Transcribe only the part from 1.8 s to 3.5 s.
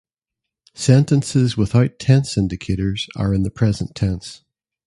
tense indicators are in